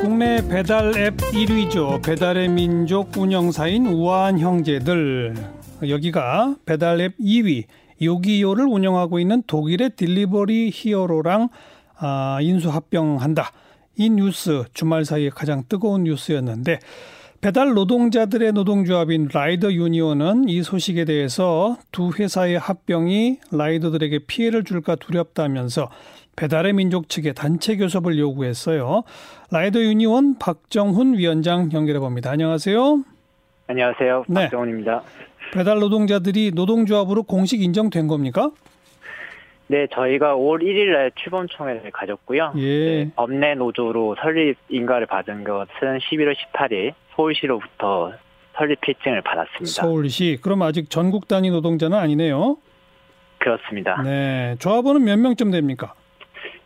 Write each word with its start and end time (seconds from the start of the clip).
국내 0.00 0.40
배달 0.48 0.96
앱 0.96 1.16
1위죠. 1.18 2.02
배달의 2.02 2.48
민족 2.48 3.14
운영사인 3.18 3.86
우아한 3.86 4.38
형제들. 4.38 5.34
여기가 5.86 6.56
배달 6.64 7.02
앱 7.02 7.18
2위 7.18 7.64
요기요를 8.00 8.64
운영하고 8.64 9.18
있는 9.18 9.42
독일의 9.46 9.90
딜리버리 9.96 10.70
히어로랑 10.72 11.50
아, 11.98 12.38
인수 12.40 12.70
합병한다. 12.70 13.52
이 13.96 14.08
뉴스 14.08 14.64
주말 14.72 15.04
사이에 15.04 15.28
가장 15.28 15.64
뜨거운 15.68 16.04
뉴스였는데 16.04 16.78
배달 17.42 17.74
노동자들의 17.74 18.52
노동조합인 18.52 19.28
라이더 19.32 19.72
유니온은 19.72 20.48
이 20.48 20.62
소식에 20.62 21.04
대해서 21.04 21.76
두 21.92 22.10
회사의 22.10 22.58
합병이 22.58 23.38
라이더들에게 23.50 24.20
피해를 24.26 24.64
줄까 24.64 24.94
두렵다면서 24.94 25.90
배달의 26.40 26.72
민족 26.72 27.10
측에 27.10 27.34
단체 27.34 27.76
교섭을 27.76 28.18
요구했어요. 28.18 29.02
라이더 29.50 29.78
유니온 29.80 30.38
박정훈 30.38 31.18
위원장 31.18 31.70
연결해 31.70 31.98
봅니다. 31.98 32.30
안녕하세요. 32.30 33.04
안녕하세요. 33.66 34.24
네. 34.26 34.34
박정훈입니다. 34.42 35.02
배달 35.52 35.80
노동자들이 35.80 36.52
노동조합으로 36.54 37.24
공식 37.24 37.60
인정된 37.60 38.08
겁니까? 38.08 38.52
네, 39.66 39.86
저희가 39.92 40.34
5월 40.34 40.62
1일 40.62 40.92
날 40.92 41.12
출범총회를 41.14 41.90
가졌고요. 41.90 42.54
예. 42.56 43.04
네, 43.04 43.10
법내 43.16 43.56
노조로 43.56 44.16
설립 44.22 44.56
인가를 44.70 45.08
받은 45.08 45.44
것은 45.44 45.98
11월 45.98 46.34
18일 46.34 46.94
서울시로부터 47.16 48.14
설립 48.56 48.80
필증을 48.80 49.20
받았습니다. 49.20 49.66
서울시. 49.66 50.38
그럼 50.40 50.62
아직 50.62 50.88
전국 50.88 51.28
단위 51.28 51.50
노동자는 51.50 51.98
아니네요. 51.98 52.56
그렇습니다. 53.38 54.00
네. 54.02 54.56
조합원은 54.58 55.04
몇 55.04 55.18
명쯤 55.18 55.50
됩니까? 55.50 55.92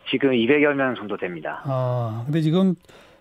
지금 0.09 0.31
200여 0.31 0.73
명 0.73 0.95
정도 0.95 1.17
됩니다. 1.17 1.61
아, 1.65 2.23
근데 2.25 2.41
지금 2.41 2.75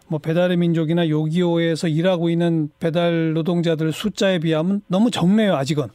뭐 0.08 0.18
배달의 0.18 0.56
민족이나 0.56 1.08
요기요에서 1.08 1.88
일하고 1.88 2.28
있는 2.30 2.68
배달 2.78 3.32
노동자들 3.32 3.92
숫자에 3.92 4.38
비하면 4.38 4.82
너무 4.88 5.10
적네요, 5.10 5.54
아직은. 5.54 5.86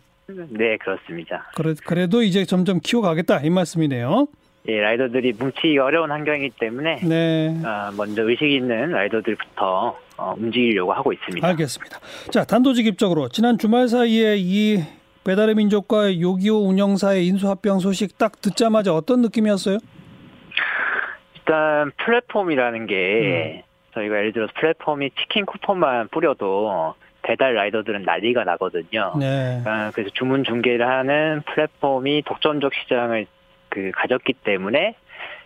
네, 0.50 0.78
그렇습니다. 0.78 1.52
그래, 1.56 1.74
그래도 1.86 2.22
이제 2.22 2.46
점점 2.46 2.80
키워가겠다 2.80 3.42
이 3.42 3.50
말씀이네요. 3.50 4.28
예, 4.68 4.80
라이더들이 4.82 5.34
뭉치기 5.34 5.78
어려운 5.80 6.12
환경이기 6.12 6.52
때문에 6.60 7.00
네. 7.04 7.58
어, 7.64 7.92
먼저 7.98 8.30
의식 8.30 8.52
있는 8.52 8.92
라이더들부터 8.92 9.98
어, 10.18 10.34
움직이려고 10.38 10.94
하고 10.94 11.14
있습니다. 11.14 11.48
알겠습니다. 11.48 12.00
자, 12.32 12.44
단도직입적으로 12.44 13.30
지난 13.30 13.58
주말 13.58 13.88
사이에 13.88 14.36
이 14.38 14.84
배달의 15.24 15.56
민족과 15.56 16.20
요기요 16.20 16.60
운영사의 16.60 17.26
인수합병 17.28 17.80
소식 17.80 18.18
딱 18.18 18.42
듣자마자 18.42 18.94
어떤 18.94 19.22
느낌이었어요? 19.22 19.78
일단 21.50 21.92
플랫폼이라는 21.98 22.86
게 22.86 23.56
음. 23.58 23.62
저희가 23.96 24.18
예를 24.18 24.34
들어서 24.34 24.54
플랫폼이 24.56 25.10
치킨 25.20 25.48
쿠폰만 25.48 26.10
뿌려도 26.10 26.94
배달 27.24 27.56
라이더들은 27.56 28.04
난리가 28.04 28.44
나거든요. 28.44 29.14
네. 29.20 29.60
아, 29.66 29.92
그래서 29.92 30.12
주문 30.14 30.44
중개를 30.44 30.88
하는 30.88 31.42
플랫폼이 31.48 32.22
독점적 32.28 32.72
시장을 32.76 33.26
그 33.70 33.90
가졌기 33.96 34.34
때문에 34.44 34.94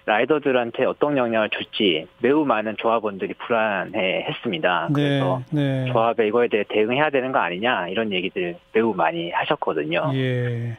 라이더들한테 0.05 0.83
어떤 0.83 1.15
영향을 1.15 1.49
줄지 1.49 2.07
매우 2.19 2.43
많은 2.43 2.75
조합원들이 2.77 3.35
불안해 3.35 4.25
했습니다. 4.27 4.89
네, 4.89 4.93
그래서 4.93 5.41
네. 5.51 5.85
조합에 5.85 6.27
이거에 6.27 6.49
대해 6.49 6.65
대응해야 6.67 7.11
되는 7.11 7.31
거 7.31 7.39
아니냐 7.39 7.87
이런 7.87 8.11
얘기들 8.11 8.57
매우 8.73 8.93
많이 8.93 9.31
하셨거든요. 9.31 10.11
예. 10.15 10.77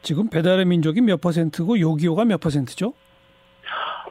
지금 0.00 0.30
배달의 0.30 0.64
민족이 0.64 1.02
몇 1.02 1.20
퍼센트고 1.20 1.78
요기요가 1.78 2.24
몇 2.24 2.40
퍼센트죠? 2.40 2.94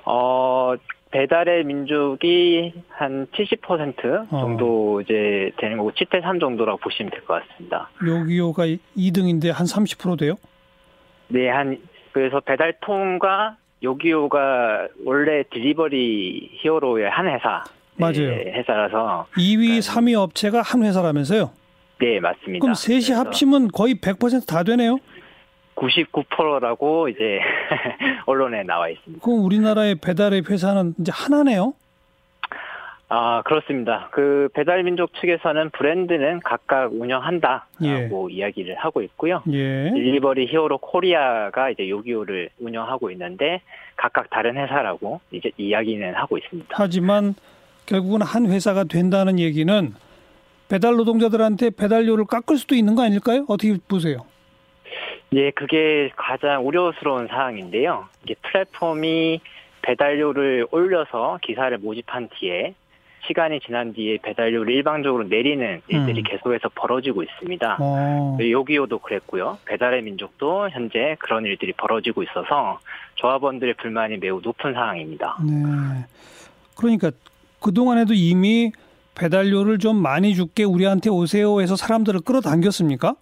어, 0.06 0.74
배달의 1.12 1.66
민족이 1.66 2.74
한 2.90 3.28
70% 3.34 4.28
어. 4.32 4.40
정도 4.40 4.98
어. 4.98 5.02
이제 5.02 5.52
되는 5.58 5.78
거고 5.78 5.92
7대 5.92 6.22
3 6.22 6.40
정도라고 6.40 6.78
보시면 6.80 7.12
될 7.12 7.22
것 7.26 7.42
같습니다. 7.48 7.90
요기요가 8.06 8.64
2등인데 8.98 9.52
한 9.52 9.66
30% 9.66 10.18
돼요? 10.20 10.36
네, 11.28 11.50
한 11.50 11.78
그래서 12.14 12.40
배달통과 12.40 13.58
요기요가 13.84 14.88
원래 15.06 15.44
딜리버리 15.52 16.52
히어로의 16.62 17.10
한 17.10 17.28
회사 17.28 17.64
맞아요. 17.96 18.14
네, 18.30 18.54
회사라서 18.54 19.28
2위, 19.38 19.80
3위 19.80 20.14
업체가 20.18 20.62
한 20.62 20.84
회사라면서요? 20.84 21.52
네, 22.00 22.20
맞습니다. 22.20 22.62
그럼 22.62 22.74
셋이 22.74 23.12
합치면 23.16 23.68
거의 23.70 23.96
100%다 23.96 24.64
되네요? 24.64 24.98
99%라고 25.82 27.10
이제 27.10 27.40
언론에 28.26 28.64
나와 28.64 28.90
있습니다. 28.90 29.24
그럼 29.24 29.44
우리나라의 29.46 29.96
배달의 29.96 30.44
회사는 30.48 30.96
이제 31.00 31.12
하나네요? 31.14 31.74
아, 33.14 33.42
그렇습니다. 33.42 34.08
그 34.12 34.48
배달민족 34.54 35.14
측에서는 35.16 35.72
브랜드는 35.72 36.40
각각 36.46 36.94
운영한다라고 36.94 38.32
예. 38.32 38.34
이야기를 38.34 38.76
하고 38.76 39.02
있고요. 39.02 39.44
예. 39.52 39.92
딜리버리 39.94 40.48
히어로 40.48 40.78
코리아가 40.78 41.70
이제 41.70 41.90
요기요를 41.90 42.52
운영하고 42.62 43.12
있는데 43.12 43.62
각각 43.98 44.30
다른 44.30 44.56
회사라고 44.56 45.20
이제 45.32 45.52
이야기는 45.58 46.16
하고 46.16 46.38
있습니다. 46.38 46.70
하지만 46.72 47.36
결국은 47.86 48.22
한 48.22 48.46
회사가 48.46 48.86
된다는 48.86 49.40
얘기는 49.40 49.94
배달 50.70 50.96
노동자들한테 50.96 51.72
배달료를 51.72 52.24
깎을 52.24 52.58
수도 52.58 52.76
있는 52.76 52.96
거 52.96 53.04
아닐까요? 53.04 53.44
어떻게 53.50 53.76
보세요? 53.90 54.31
예, 55.34 55.52
그게 55.52 56.12
가장 56.18 56.68
우려스러운 56.68 57.28
사항인데요. 57.28 58.06
이게 58.24 58.36
플랫폼이 58.42 59.40
배달료를 59.82 60.68
올려서 60.72 61.40
기사를 61.42 61.76
모집한 61.78 62.30
뒤에 62.38 62.76
시간이 63.28 63.62
지난 63.62 63.94
뒤에 63.94 64.18
배달료를 64.22 64.74
일방적으로 64.74 65.24
내리는 65.24 65.82
일들이 65.88 66.22
음. 66.22 66.24
계속해서 66.24 66.70
벌어지고 66.76 67.24
있습니다. 67.24 67.78
어. 67.80 68.38
요기요도 68.42 69.00
그랬고요. 69.00 69.60
배달의 69.66 70.02
민족도 70.02 70.70
현재 70.70 71.16
그런 71.20 71.46
일들이 71.46 71.72
벌어지고 71.74 72.24
있어서 72.24 72.80
조합원들의 73.16 73.76
불만이 73.76 74.18
매우 74.18 74.42
높은 74.44 74.74
상황입니다. 74.74 75.38
네. 75.48 76.06
그러니까 76.76 77.12
그동안에도 77.60 78.14
이미 78.16 78.72
배달료를 79.16 79.78
좀 79.78 79.98
많이 79.98 80.34
줄게 80.34 80.64
우리한테 80.64 81.10
오세요 81.10 81.62
해서 81.62 81.76
사람들을 81.76 82.22
끌어당겼습니까? 82.22 83.16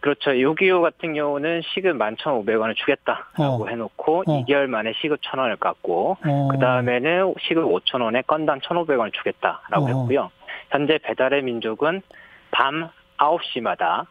그렇죠. 0.00 0.38
요기요 0.38 0.80
같은 0.80 1.14
경우는 1.14 1.62
시급 1.62 1.96
11,500원을 1.98 2.74
주겠다라고 2.76 3.64
어. 3.64 3.68
해놓고 3.68 4.24
어. 4.26 4.44
2개월 4.44 4.66
만에 4.66 4.92
시급 5.00 5.20
1,000원을 5.20 5.58
깎고 5.60 6.16
어. 6.24 6.48
그 6.50 6.58
다음에는 6.58 7.34
시급 7.40 7.64
5,000원에 7.64 8.26
건당 8.26 8.60
1,500원을 8.60 9.12
주겠다라고 9.12 9.84
어. 9.84 9.88
했고요. 9.88 10.30
현재 10.70 10.98
배달의 10.98 11.42
민족은 11.42 12.00
밤 12.50 12.88
9시마다 13.18 14.06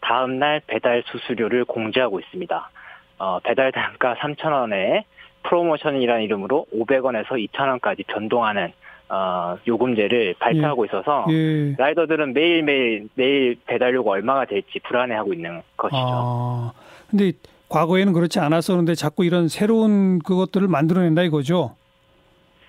다음날 0.00 0.60
배달 0.66 1.02
수수료를 1.06 1.64
공지하고 1.64 2.20
있습니다. 2.20 2.70
어, 3.18 3.40
배달 3.40 3.72
단가 3.72 4.14
3,000원에 4.14 5.04
프로모션이라는 5.42 6.22
이름으로 6.22 6.66
500원에서 6.74 7.30
2,000원까지 7.50 8.06
변동하는 8.06 8.72
어, 9.10 9.56
요금제를 9.66 10.34
발표하고 10.38 10.84
예. 10.84 10.88
있어서 10.88 11.26
예. 11.30 11.74
라이더들은 11.78 12.34
매일매일 12.34 13.08
매일 13.14 13.56
배달료가 13.66 14.10
얼마가 14.12 14.44
될지 14.44 14.78
불안해하고 14.80 15.32
있는 15.32 15.62
것이죠. 15.76 15.96
아, 15.98 16.72
근데 17.10 17.32
과거에는 17.68 18.12
그렇지 18.12 18.38
않았었는데 18.38 18.94
자꾸 18.94 19.24
이런 19.24 19.48
새로운 19.48 20.18
그것들을 20.20 20.68
만들어낸다 20.68 21.22
이거죠? 21.22 21.76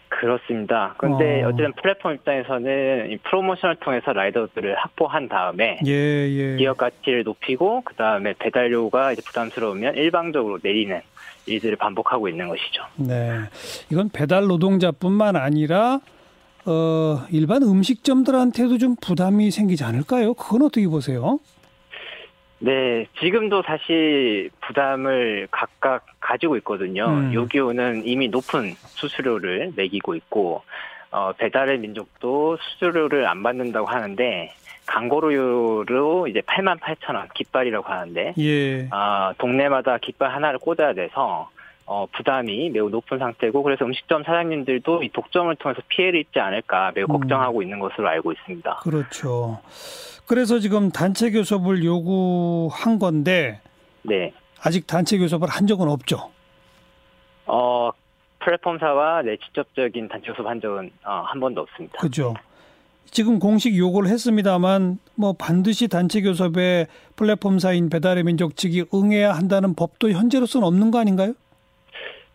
그렇습니다. 0.10 0.96
그런데 0.98 1.44
어. 1.44 1.52
쨌든 1.52 1.72
플랫폼 1.74 2.16
입장에서는 2.16 3.12
이 3.12 3.18
프로모션을 3.18 3.78
통해서 3.78 4.12
라이더들을 4.12 4.76
확보한 4.76 5.30
다음에 5.30 5.80
예, 5.86 5.92
예. 5.92 6.56
기업 6.58 6.78
가치를 6.78 7.24
높이고 7.24 7.82
그 7.86 7.94
다음에 7.96 8.34
배달료가 8.38 9.14
이제 9.14 9.22
부담스러우면 9.26 9.96
일방적으로 9.96 10.60
내리는 10.62 11.00
일들을 11.46 11.78
반복하고 11.78 12.28
있는 12.28 12.48
것이죠. 12.48 12.84
네, 12.98 13.40
이건 13.92 14.10
배달 14.10 14.48
노동자뿐만 14.48 15.36
아니라 15.36 16.00
어, 16.66 17.26
일반 17.32 17.64
음식점들한테도 17.64 18.78
좀 18.78 18.96
부담이 19.02 19.52
생기지 19.52 19.84
않을까요? 19.84 20.34
그건 20.34 20.64
어떻게 20.64 20.88
보세요? 20.88 21.40
네, 22.60 23.08
지금도 23.22 23.64
사실 23.66 24.50
부담을 24.62 25.48
각각 25.50 26.06
가지고 26.20 26.58
있거든요. 26.58 27.06
음. 27.08 27.34
요기요는 27.34 28.06
이미 28.06 28.28
높은 28.28 28.74
수수료를 28.76 29.72
매기고 29.78 30.16
있고, 30.16 30.64
어, 31.12 31.32
배달의 31.38 31.80
민족도 31.80 32.58
수수료를 32.58 33.26
안 33.28 33.42
받는다고 33.44 33.88
하는데, 33.88 34.54
강고루로 34.88 36.28
이제 36.28 36.42
8만 36.42 36.80
8천 36.80 37.16
원 37.16 37.30
깃발이라고 37.34 37.88
하는데, 37.88 38.34
예. 38.38 38.90
어, 38.92 39.32
동네마다 39.38 39.98
깃발 40.00 40.34
하나를 40.34 40.60
꽂아야 40.60 40.94
돼서, 40.94 41.50
어, 41.92 42.06
부담이 42.16 42.70
매우 42.70 42.88
높은 42.88 43.18
상태고 43.18 43.64
그래서 43.64 43.84
음식점 43.84 44.24
사장님들도 44.24 45.02
이 45.02 45.10
독점을 45.10 45.56
통해서 45.56 45.82
피해를 45.88 46.20
입지 46.20 46.40
않을까 46.40 46.92
매우 46.94 47.06
음. 47.06 47.14
걱정하고 47.14 47.64
있는 47.64 47.80
것으로 47.80 48.08
알고 48.08 48.32
있습니다. 48.32 48.76
그렇죠. 48.84 49.60
그래서 50.28 50.60
지금 50.60 50.92
단체 50.92 51.32
교섭을 51.32 51.84
요구한 51.84 53.00
건데 53.00 53.60
네. 54.04 54.32
아직 54.62 54.86
단체 54.86 55.18
교섭을 55.18 55.48
한 55.48 55.66
적은 55.66 55.90
없죠. 55.90 56.30
어, 57.48 57.90
플랫폼사와 58.38 59.24
내 59.24 59.38
직접적인 59.38 60.10
단체 60.10 60.28
교섭 60.28 60.46
한 60.46 60.62
적은 60.62 60.92
어, 61.04 61.24
한 61.26 61.40
번도 61.40 61.62
없습니다. 61.62 61.98
그죠. 61.98 62.36
지금 63.10 63.40
공식 63.40 63.76
요구를 63.76 64.12
했습니다만 64.12 65.00
뭐 65.16 65.34
반드시 65.34 65.88
단체 65.88 66.22
교섭에 66.22 66.86
플랫폼사인 67.16 67.90
배달의 67.90 68.26
민족 68.26 68.56
측이 68.56 68.86
응해야 68.94 69.34
한다는 69.34 69.74
법도 69.74 70.12
현재로서는 70.12 70.68
없는 70.68 70.92
거 70.92 71.00
아닌가요? 71.00 71.34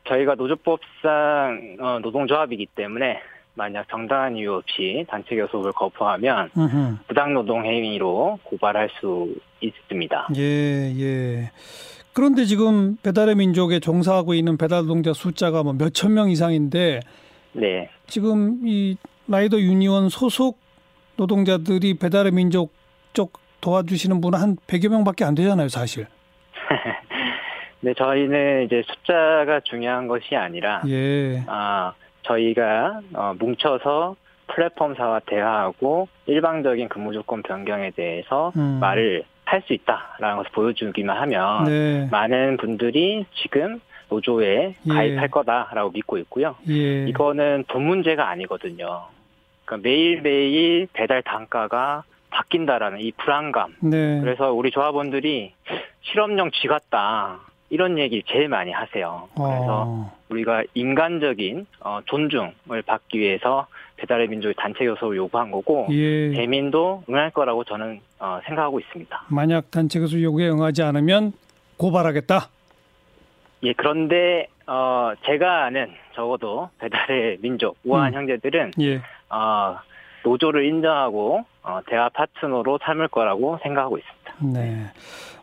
저희가 0.09 0.35
노조법상 0.35 1.77
어, 1.81 1.99
노동조합이기 2.01 2.67
때문에 2.75 3.21
만약 3.55 3.89
정당한 3.89 4.37
이유 4.37 4.55
없이 4.55 5.05
단체 5.09 5.37
교섭을 5.37 5.73
거부하면 5.73 6.51
부당 7.07 7.35
노동 7.35 7.65
행위로 7.65 8.39
고발할 8.43 8.91
수 8.99 9.35
있습니다. 9.61 10.29
예, 10.37 10.93
예. 10.99 11.51
그런데 12.13 12.45
지금 12.45 12.97
배달의 13.03 13.37
민족에 13.37 13.81
종사하고 13.81 14.35
있는 14.35 14.57
배달 14.57 14.83
노동자 14.83 15.13
숫자가 15.13 15.63
뭐 15.63 15.73
몇천 15.73 16.15
명 16.15 16.31
이상인데 16.31 17.01
네. 17.53 17.91
지금 18.07 18.61
이 18.65 18.97
라이더 19.29 19.59
유니온 19.59 20.09
소속 20.09 20.59
노동자들이 21.17 21.95
배달의 21.95 22.33
민족 22.33 22.73
쪽 23.13 23.39
도와주시는 23.61 24.21
분은 24.21 24.39
한 24.39 24.57
100여 24.67 24.89
명밖에 24.89 25.25
안 25.25 25.35
되잖아요, 25.35 25.69
사실. 25.69 26.07
네, 27.85 27.93
저희는 27.95 28.65
이제 28.65 28.83
숫자가 28.87 29.61
중요한 29.61 30.09
것이 30.09 30.35
아니라 30.35 30.81
예. 30.89 31.43
아, 31.47 31.93
저희가 32.23 33.01
어, 33.13 33.35
뭉쳐서 33.39 34.17
플랫폼사와 34.47 35.21
대화하고 35.27 36.09
일방적인 36.27 36.89
근무 36.89 37.13
조건 37.13 37.43
변경에 37.43 37.91
대해서 37.91 38.53
음. 38.57 38.79
말을 38.81 39.25
할 39.45 39.61
수 39.63 39.75
있다라는 39.75 40.39
것을 40.39 40.51
보여주기만 40.53 41.17
하면 41.23 41.65
네. 41.65 42.09
많은 42.11 42.57
분들이 42.57 43.27
지금 43.35 43.81
노조에 44.09 44.75
예. 44.87 44.89
가입할 44.89 45.29
거다라고 45.29 45.91
믿고 45.91 46.19
있고요. 46.19 46.57
예. 46.69 47.07
이거는 47.07 47.65
돈 47.69 47.85
문제가 47.85 48.29
아니거든요. 48.31 49.03
그러니까 49.65 49.89
매일매일 49.89 50.89
배달 50.93 51.23
단가가 51.23 52.05
바뀐다라는 52.31 53.01
이 53.01 53.13
불안감. 53.13 53.75
네. 53.81 54.21
그래서 54.21 54.53
우리 54.53 54.71
조합원들이 54.71 55.53
실업령 56.03 56.51
쥐 56.51 56.67
같다. 56.67 57.41
이런 57.71 57.99
얘기 57.99 58.23
제일 58.27 58.49
많이 58.49 58.71
하세요. 58.71 59.29
그래서 59.35 59.85
어. 59.87 60.13
우리가 60.29 60.65
인간적인 60.75 61.67
어, 61.81 62.01
존중을 62.05 62.83
받기 62.87 63.19
위해서 63.19 63.67
배달의 63.97 64.29
민족의 64.29 64.55
단체 64.57 64.85
교섭을 64.85 65.17
요구한 65.17 65.51
거고 65.51 65.87
예. 65.91 66.33
대민도 66.33 67.05
응할 67.09 67.31
거라고 67.31 67.65
저는 67.65 68.01
어, 68.19 68.41
생각하고 68.45 68.81
있습니다. 68.81 69.25
만약 69.29 69.71
단체 69.71 70.01
교섭 70.01 70.21
요구에 70.21 70.49
응하지 70.49 70.83
않으면 70.83 71.33
고발하겠다. 71.77 72.49
예, 73.65 73.73
그런데 73.73 74.49
어, 74.67 75.13
제가 75.25 75.65
아는 75.65 75.91
적어도 76.15 76.71
배달의 76.79 77.39
민족 77.41 77.77
우아한 77.85 78.13
음. 78.13 78.19
형제들은 78.19 78.73
예. 78.81 78.97
어, 79.31 79.79
노조를 80.25 80.67
인정하고 80.67 81.45
어, 81.63 81.81
대화 81.87 82.09
파트너로 82.09 82.79
삼을 82.83 83.09
거라고 83.09 83.59
생각하고 83.63 83.99
있습니다. 83.99 84.61
네. 84.61 84.87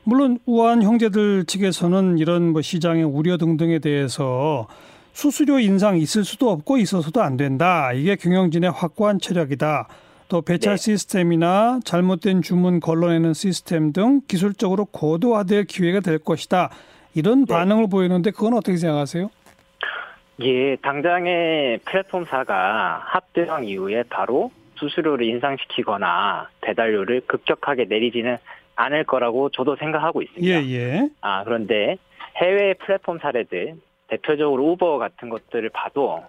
물론 0.04 0.40
우한 0.46 0.82
형제들 0.82 1.46
측에서는 1.46 2.18
이런 2.18 2.52
뭐 2.52 2.62
시장의 2.62 3.04
우려 3.04 3.38
등등에 3.38 3.80
대해서 3.80 4.68
수수료 5.14 5.60
인상 5.60 5.98
있을 5.98 6.24
수도 6.24 6.50
없고 6.50 6.78
있어서도 6.78 7.22
안 7.22 7.38
된다. 7.38 7.94
이게 7.94 8.16
경영진의 8.16 8.72
확고한 8.72 9.20
체력이다. 9.20 9.88
또 10.28 10.42
배차 10.42 10.72
네. 10.72 10.78
시스템이나 10.78 11.80
잘못된 11.84 12.42
주문 12.42 12.80
걸러내는 12.80 13.34
시스템 13.34 13.92
등 13.92 14.22
기술적으로 14.28 14.86
고도화될 14.86 15.66
기회가 15.66 16.00
될 16.00 16.20
것이다. 16.20 16.70
이런 17.14 17.46
네. 17.46 17.54
반응을 17.54 17.88
보이는데 17.90 18.32
그건 18.32 18.54
어떻게 18.54 18.78
생각하세요? 18.78 19.30
예, 20.44 20.76
당장의 20.78 21.80
플랫폼사가 21.86 23.04
합병 23.06 23.66
이후에 23.66 24.04
바로 24.10 24.52
수수료를 24.82 25.28
인상시키거나 25.28 26.50
배달료를 26.62 27.22
급격하게 27.28 27.86
내리지는 27.86 28.38
않을 28.76 29.04
거라고 29.04 29.50
저도 29.50 29.76
생각하고 29.76 30.24
있습니다. 30.24 30.64
예, 30.64 30.74
예. 30.74 31.10
아, 31.22 31.44
그런데 31.44 31.98
해외 32.38 32.74
플랫폼 32.74 33.20
사례들, 33.20 33.76
대표적으로 34.08 34.72
우버 34.72 34.98
같은 34.98 35.30
것들을 35.30 35.70
봐도 35.70 36.24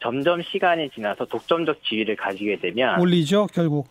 점점 0.00 0.42
시간이 0.42 0.90
지나서 0.90 1.24
독점적 1.24 1.82
지위를 1.82 2.14
가지게 2.14 2.60
되면 2.60 3.00
올리죠, 3.00 3.48
결국. 3.52 3.88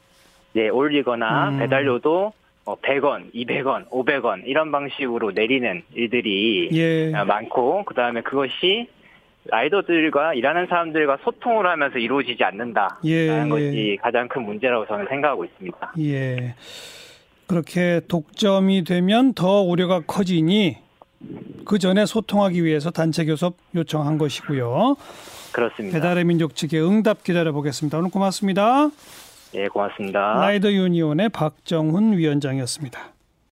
네, 0.54 0.70
올리거나 0.70 1.50
음. 1.50 1.60
배달료도 1.60 2.32
100원, 2.66 3.34
200원, 3.34 3.90
500원 3.90 4.44
이런 4.46 4.72
방식으로 4.72 5.32
내리는 5.32 5.84
일들이 5.94 6.70
예. 6.74 7.12
많고 7.12 7.84
그다음에 7.86 8.22
그것이 8.22 8.88
라이더들과 9.50 10.34
일하는 10.34 10.68
사람들과 10.68 11.18
소통을 11.24 11.68
하면서 11.68 11.98
이루어지지 11.98 12.44
않는다라는 12.44 12.98
예. 13.06 13.48
것이 13.50 13.98
가장 14.02 14.28
큰 14.28 14.44
문제라고 14.44 14.86
저는 14.88 15.08
생각하고 15.08 15.46
있습니다. 15.46 15.94
예. 16.00 16.56
그렇게 17.48 18.02
독점이 18.08 18.84
되면 18.84 19.34
더 19.34 19.62
우려가 19.62 20.02
커지니 20.02 20.78
그 21.66 21.80
전에 21.80 22.06
소통하기 22.06 22.64
위해서 22.64 22.92
단체 22.92 23.26
교섭 23.26 23.56
요청한 23.76 24.18
것이고요. 24.18 24.96
그렇습니다. 25.54 25.98
배달의 25.98 26.26
민족 26.26 26.56
측의 26.56 26.86
응답 26.86 27.24
기다려 27.24 27.52
보겠습니다. 27.52 27.98
오늘 27.98 28.10
고맙습니다. 28.12 28.90
네, 29.54 29.68
고맙습니다. 29.70 30.34
라이더 30.34 30.72
유니온의 30.72 31.30
박정훈 31.30 32.18
위원장이었습니다. 32.18 33.17